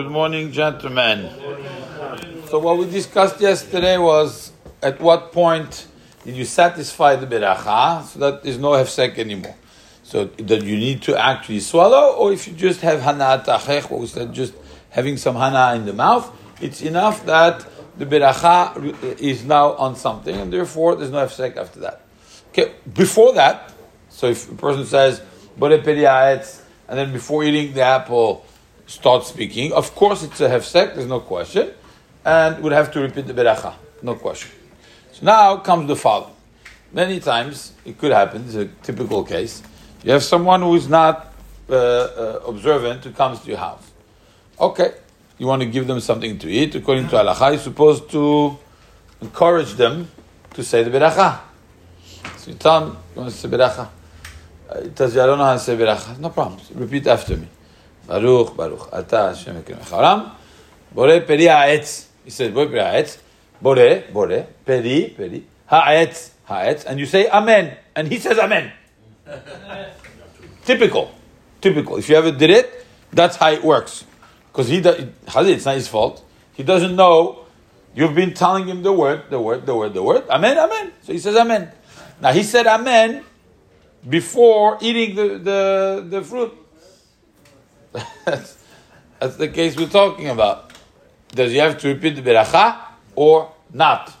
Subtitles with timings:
[0.00, 1.28] Good morning, gentlemen.
[2.46, 4.50] So what we discussed yesterday was
[4.82, 5.86] at what point
[6.24, 9.54] did you satisfy the beracha so that there's no hefsek anymore.
[10.02, 14.00] So that you need to actually swallow, or if you just have hana tachech, what
[14.00, 14.54] we said, just
[14.88, 17.66] having some hana in the mouth, it's enough that
[17.98, 22.00] the beracha is now on something, and therefore there's no hefsek after that.
[22.48, 23.70] Okay, before that,
[24.08, 25.20] so if a person says,
[25.60, 28.46] and then before eating the apple,
[28.90, 29.72] start speaking.
[29.72, 31.70] Of course, it's a hefsek, there's no question,
[32.24, 34.50] and would have to repeat the beracha, no question.
[35.12, 36.34] So now comes the following.
[36.92, 38.44] Many times it could happen.
[38.46, 39.62] It's a typical case.
[40.02, 41.32] You have someone who is not
[41.68, 43.92] uh, uh, observant who comes to your house.
[44.60, 44.92] Okay,
[45.38, 46.74] you want to give them something to eat.
[46.74, 48.58] According to halacha, you're supposed to
[49.20, 50.10] encourage them
[50.54, 51.38] to say the beracha.
[52.38, 53.88] So you tell them, you want to say beracha.
[54.68, 56.18] Uh, he tells you, I don't know how to say beracha.
[56.18, 56.58] No problem.
[56.74, 57.46] Repeat after me.
[58.10, 60.32] Baruch, Baruch, Ata Hashem Haram.
[60.92, 62.08] Bore peri ha'etz.
[62.24, 63.18] He says, Bore peri ha'etz.
[63.62, 66.84] Bore, Bore, peri, peri, ha'etz, ha'etz.
[66.86, 67.76] And you say Amen.
[67.94, 68.72] And he says Amen.
[70.64, 71.14] Typical.
[71.60, 71.98] Typical.
[71.98, 74.04] If you ever did it, that's how it works.
[74.50, 75.06] Because he does,
[75.46, 76.24] it's not his fault.
[76.54, 77.46] He doesn't know.
[77.94, 80.28] You've been telling him the word, the word, the word, the word.
[80.28, 80.92] Amen, amen.
[81.02, 81.70] So he says amen.
[82.20, 83.24] Now he said amen
[84.08, 86.59] before eating the, the, the fruit.
[88.24, 88.58] That's,
[89.18, 90.72] that's the case we're talking about.
[91.28, 92.78] Does he have to repeat the beracha
[93.14, 94.12] or not?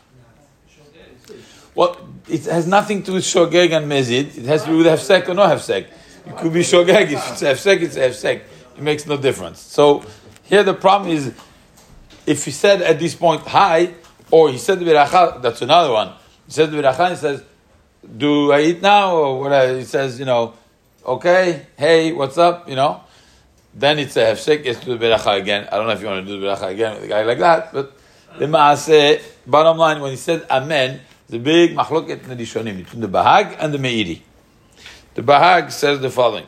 [1.74, 1.96] Well,
[2.28, 4.36] it has nothing to do with shogeg and mezid.
[4.36, 5.86] It has to do with hefsek or no hefsek.
[6.26, 7.10] It could be shogeg.
[7.10, 8.42] If it's hefsek, it's hefsek.
[8.76, 9.60] It makes no difference.
[9.60, 10.04] So
[10.44, 11.32] here the problem is,
[12.26, 13.94] if he said at this point hi,
[14.30, 16.12] or he said the beracha, that's another one.
[16.46, 17.42] He said the beracha and he says,
[18.16, 19.78] "Do I eat now?" Or whatever.
[19.78, 20.54] He says, you know,
[21.04, 22.68] okay, hey, what's up?
[22.68, 23.02] You know.
[23.74, 25.68] Then it's a hefsek, it's to the beracha again.
[25.70, 27.38] I don't know if you want to do the beracha again with a guy like
[27.38, 27.96] that, but
[28.38, 33.08] the maaseh, bottom line, when he said amen, the big machloket in the between the
[33.08, 34.20] Bahag and the Meiri.
[35.14, 36.46] The Bahag says the following: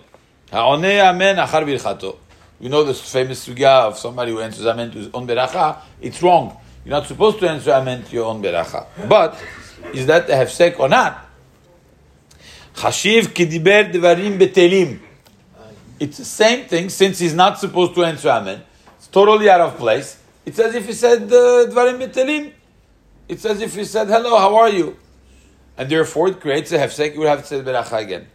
[0.51, 2.17] Ha'oneh amen achar birchato.
[2.59, 5.79] You know this famous sugya of somebody who answers amen to his own beracha.
[6.01, 6.57] It's wrong.
[6.85, 8.87] You're not supposed to answer amen to your own beracha.
[9.09, 9.41] But
[9.93, 11.29] is that a hefsek or not?
[12.75, 14.99] Chashiv kidiber devarim betelim.
[16.03, 18.65] It's the same thing since he's not supposed to answer amen.
[18.97, 20.19] It's totally out of place.
[20.45, 22.51] It's as if he said uh, dvarim betelim.
[23.29, 24.97] It's as if he said, hello, how are you?
[25.79, 28.27] And therefore it creates a hefsek, you would havei to say beracha again.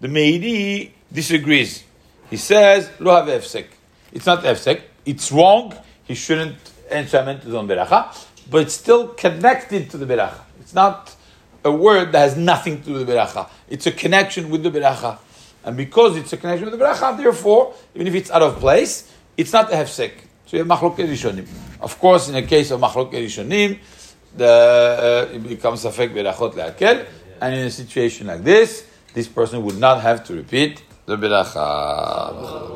[0.00, 1.84] The Meiri disagrees.
[2.30, 3.66] He says, lo have hefsek.
[4.10, 4.80] It's not hefsek.
[5.04, 5.74] It's wrong.
[6.04, 6.56] He shouldn't
[6.90, 10.40] answer amen to the beracha, but it's still connected to the beracha.
[10.60, 11.14] It's not
[11.62, 13.50] a word that has nothing to do with the beracha.
[13.68, 15.18] It's a connection with the beracha.
[15.66, 19.12] And because it's a connection with the beracha, therefore, even if it's out of place,
[19.36, 20.12] it's not a hefsek.
[20.46, 21.46] So you have machlok rishonim.
[21.80, 23.78] Of course, in the case of machlok rishonim,
[24.36, 27.04] the, uh, it becomes safek berachot le'akel,
[27.40, 32.64] and in a situation like this, this person would not have to repeat the beracha.